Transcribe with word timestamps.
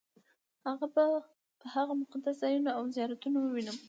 هلته 0.63 0.85
به 0.95 1.03
هغه 1.73 1.93
مقدس 2.01 2.35
ځایونه 2.43 2.69
او 2.77 2.83
زیارتونه 2.95 3.37
ووینم. 3.41 3.77